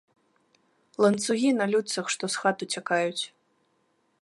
[1.05, 3.23] Ланцугі на людцах, што з хат уцякаюць.